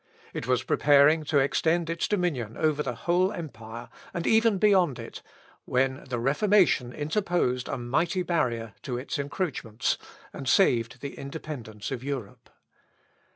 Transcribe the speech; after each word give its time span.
It 0.33 0.47
was 0.47 0.63
preparing 0.63 1.25
to 1.25 1.37
extend 1.37 1.87
its 1.87 2.07
dominion 2.07 2.57
over 2.57 2.81
the 2.81 2.95
whole 3.05 3.31
empire, 3.31 3.87
and 4.15 4.25
even 4.25 4.57
beyond 4.57 4.97
it, 4.97 5.21
when 5.65 6.05
the 6.05 6.17
Reformation 6.17 6.91
interposed 6.91 7.67
a 7.67 7.77
mighty 7.77 8.23
barrier 8.23 8.73
to 8.81 8.97
its 8.97 9.19
encroachments, 9.19 9.99
and 10.33 10.49
saved 10.49 11.01
the 11.01 11.13
independence 11.19 11.91
of 11.91 12.03
Europe. 12.03 12.49